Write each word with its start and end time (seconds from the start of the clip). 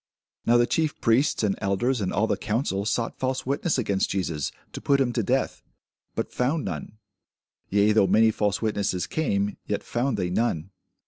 Now 0.47 0.57
the 0.57 0.65
chief 0.65 0.99
priests, 0.99 1.43
and 1.43 1.53
elders, 1.61 2.01
and 2.01 2.11
all 2.11 2.25
the 2.25 2.35
council, 2.35 2.85
sought 2.85 3.19
false 3.19 3.45
witness 3.45 3.77
against 3.77 4.09
Jesus, 4.09 4.51
to 4.73 4.81
put 4.81 4.99
him 4.99 5.13
to 5.13 5.21
death; 5.21 5.61
but 6.15 6.33
found 6.33 6.65
none: 6.65 6.97
yea, 7.69 7.91
though 7.91 8.07
many 8.07 8.31
false 8.31 8.63
witnesses 8.63 9.05
came, 9.05 9.57
yet 9.67 9.83
found 9.83 10.17
they 10.17 10.31
none. 10.31 10.71